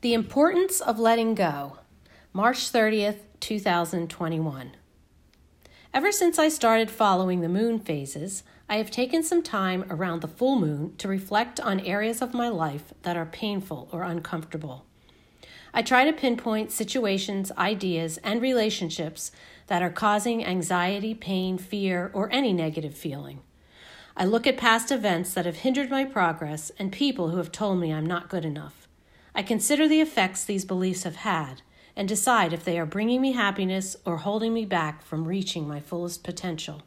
[0.00, 1.78] The Importance of Letting Go,
[2.32, 4.76] March 30th, 2021.
[5.92, 10.28] Ever since I started following the moon phases, I have taken some time around the
[10.28, 14.86] full moon to reflect on areas of my life that are painful or uncomfortable.
[15.74, 19.32] I try to pinpoint situations, ideas, and relationships
[19.66, 23.40] that are causing anxiety, pain, fear, or any negative feeling.
[24.16, 27.80] I look at past events that have hindered my progress and people who have told
[27.80, 28.87] me I'm not good enough.
[29.34, 31.62] I consider the effects these beliefs have had
[31.94, 35.80] and decide if they are bringing me happiness or holding me back from reaching my
[35.80, 36.82] fullest potential.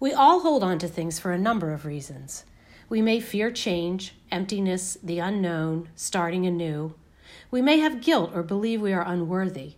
[0.00, 2.44] We all hold on to things for a number of reasons.
[2.88, 6.94] We may fear change, emptiness, the unknown, starting anew.
[7.50, 9.74] We may have guilt or believe we are unworthy.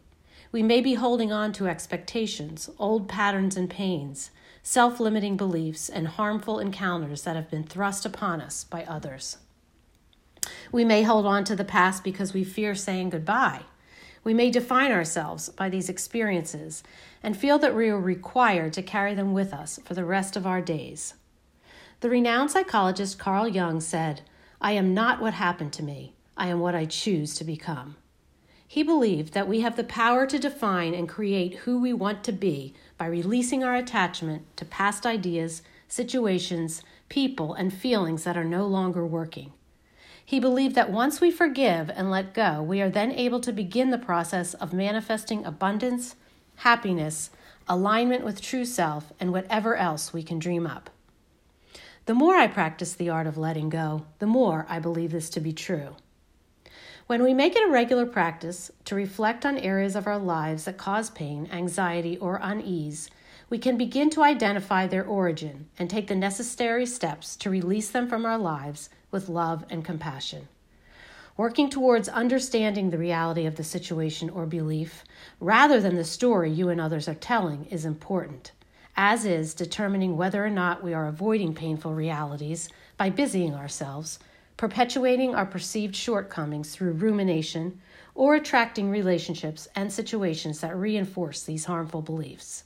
[0.51, 4.31] We may be holding on to expectations, old patterns and pains,
[4.63, 9.39] self limiting beliefs, and harmful encounters that have been thrust upon us by others.
[10.75, 13.61] We may hold on to the past because we fear saying goodbye.
[14.25, 16.83] We may define ourselves by these experiences
[17.23, 20.49] and feel that we are required to carry them with us for the rest of
[20.49, 21.15] our days.
[22.01, 24.23] The renowned psychologist Carl Jung said,
[24.61, 27.95] I am not what happened to me, I am what I choose to become.
[28.67, 32.33] He believed that we have the power to define and create who we want to
[32.33, 38.67] be by releasing our attachment to past ideas, situations, people, and feelings that are no
[38.67, 39.53] longer working.
[40.25, 43.91] He believed that once we forgive and let go, we are then able to begin
[43.91, 46.17] the process of manifesting abundance,
[46.57, 47.31] happiness,
[47.69, 50.91] alignment with true self, and whatever else we can dream up.
[52.07, 55.41] The more I practice the art of letting go, the more I believe this to
[55.41, 55.97] be true.
[57.07, 60.79] When we make it a regular practice to reflect on areas of our lives that
[60.79, 63.11] cause pain, anxiety, or unease,
[63.55, 68.09] we can begin to identify their origin and take the necessary steps to release them
[68.09, 70.49] from our lives with love and compassion.
[71.37, 75.05] Working towards understanding the reality of the situation or belief,
[75.39, 78.51] rather than the story you and others are telling, is important,
[78.97, 84.19] as is determining whether or not we are avoiding painful realities by busying ourselves,
[84.57, 87.81] perpetuating our perceived shortcomings through rumination,
[88.17, 92.65] or attracting relationships and situations that reinforce these harmful beliefs.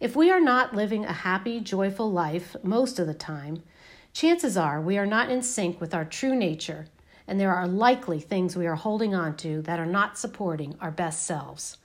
[0.00, 3.64] If we are not living a happy, joyful life most of the time,
[4.12, 6.86] chances are we are not in sync with our true nature,
[7.26, 10.92] and there are likely things we are holding on to that are not supporting our
[10.92, 11.78] best selves.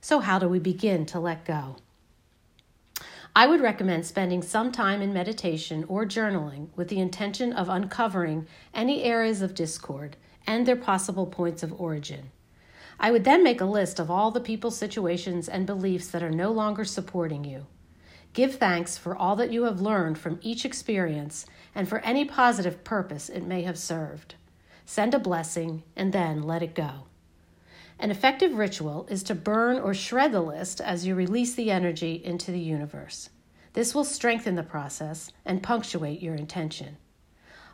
[0.00, 1.76] So, how do we begin to let go?
[3.36, 8.48] I would recommend spending some time in meditation or journaling with the intention of uncovering
[8.74, 12.32] any areas of discord and their possible points of origin.
[13.02, 16.30] I would then make a list of all the people, situations, and beliefs that are
[16.30, 17.66] no longer supporting you.
[18.34, 22.84] Give thanks for all that you have learned from each experience and for any positive
[22.84, 24.34] purpose it may have served.
[24.84, 27.06] Send a blessing and then let it go.
[27.98, 32.20] An effective ritual is to burn or shred the list as you release the energy
[32.22, 33.30] into the universe.
[33.72, 36.98] This will strengthen the process and punctuate your intention.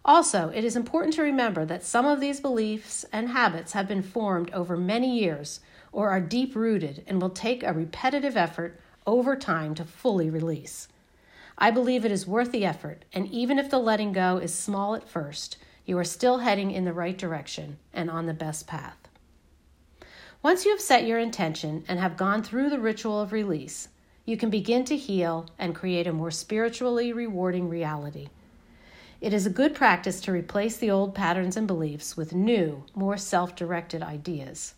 [0.07, 4.03] Also, it is important to remember that some of these beliefs and habits have been
[4.03, 5.59] formed over many years
[5.91, 10.87] or are deep rooted and will take a repetitive effort over time to fully release.
[11.59, 14.95] I believe it is worth the effort, and even if the letting go is small
[14.95, 19.09] at first, you are still heading in the right direction and on the best path.
[20.41, 23.89] Once you have set your intention and have gone through the ritual of release,
[24.25, 28.29] you can begin to heal and create a more spiritually rewarding reality.
[29.21, 33.17] It is a good practice to replace the old patterns and beliefs with new, more
[33.17, 34.75] self directed ideas.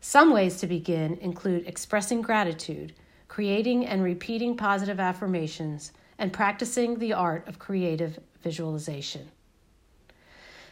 [0.00, 2.94] Some ways to begin include expressing gratitude
[3.34, 9.28] creating and repeating positive affirmations, and practicing the art of creative visualization.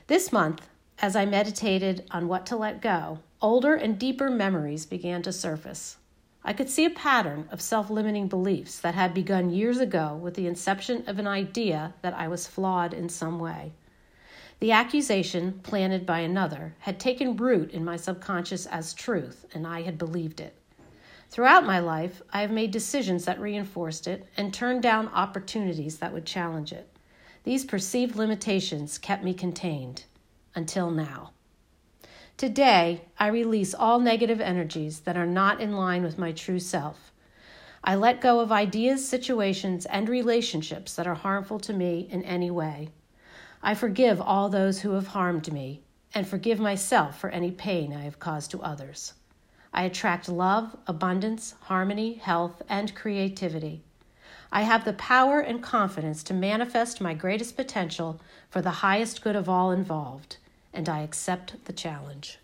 [0.06, 0.68] This month,
[1.00, 5.96] as I meditated on what to let go, older and deeper memories began to surface.
[6.44, 10.34] I could see a pattern of self limiting beliefs that had begun years ago with
[10.34, 13.72] the inception of an idea that I was flawed in some way.
[14.58, 19.82] The accusation, planted by another, had taken root in my subconscious as truth, and I
[19.82, 20.56] had believed it.
[21.30, 26.12] Throughout my life, I have made decisions that reinforced it and turned down opportunities that
[26.12, 26.88] would challenge it.
[27.44, 30.04] These perceived limitations kept me contained
[30.54, 31.30] until now.
[32.42, 37.12] Today, I release all negative energies that are not in line with my true self.
[37.84, 42.50] I let go of ideas, situations, and relationships that are harmful to me in any
[42.50, 42.88] way.
[43.62, 45.82] I forgive all those who have harmed me
[46.16, 49.12] and forgive myself for any pain I have caused to others.
[49.72, 53.84] I attract love, abundance, harmony, health, and creativity.
[54.50, 59.36] I have the power and confidence to manifest my greatest potential for the highest good
[59.36, 60.38] of all involved,
[60.72, 62.38] and I accept the challenge.